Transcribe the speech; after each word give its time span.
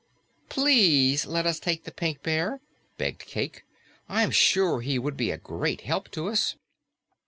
"PLEASE 0.49 1.27
let 1.27 1.45
us 1.45 1.59
take 1.59 1.83
the 1.83 1.91
Pink 1.91 2.23
Bear," 2.23 2.59
begged 2.97 3.27
Cayke. 3.27 3.63
"I'm 4.09 4.31
sure 4.31 4.81
he 4.81 4.97
would 4.97 5.15
be 5.15 5.29
a 5.29 5.37
great 5.37 5.81
help 5.81 6.09
to 6.13 6.27
us." 6.27 6.55